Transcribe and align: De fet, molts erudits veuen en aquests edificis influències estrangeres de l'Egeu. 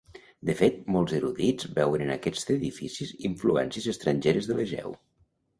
De 0.49 0.53
fet, 0.61 0.79
molts 0.95 1.13
erudits 1.17 1.67
veuen 1.75 2.03
en 2.07 2.15
aquests 2.15 2.49
edificis 2.55 3.13
influències 3.31 3.93
estrangeres 3.95 4.49
de 4.51 4.59
l'Egeu. 4.63 4.99